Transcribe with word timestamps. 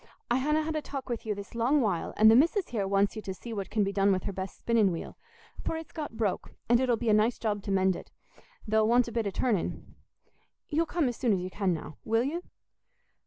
I 0.31 0.37
hanna 0.37 0.63
had 0.63 0.75
a 0.75 0.81
talk 0.81 1.09
with 1.09 1.27
you 1.27 1.35
this 1.35 1.53
long 1.53 1.79
while, 1.79 2.15
and 2.17 2.31
the 2.31 2.35
missis 2.35 2.69
here 2.69 2.87
wants 2.87 3.15
you 3.15 3.21
to 3.21 3.35
see 3.35 3.53
what 3.53 3.69
can 3.69 3.83
be 3.83 3.93
done 3.93 4.11
with 4.11 4.23
her 4.23 4.31
best 4.33 4.57
spinning 4.57 4.91
wheel, 4.91 5.15
for 5.63 5.77
it's 5.77 5.91
got 5.91 6.17
broke, 6.17 6.55
and 6.67 6.79
it'll 6.79 6.95
be 6.97 7.09
a 7.09 7.13
nice 7.13 7.37
job 7.37 7.61
to 7.61 7.71
mend 7.71 7.95
it—there'll 7.95 8.87
want 8.87 9.07
a 9.07 9.11
bit 9.11 9.27
o' 9.27 9.29
turning. 9.29 9.93
You'll 10.69 10.87
come 10.87 11.07
as 11.07 11.17
soon 11.17 11.33
as 11.33 11.39
you 11.41 11.51
can 11.51 11.71
now, 11.71 11.97
will 12.03 12.23
you?" 12.23 12.41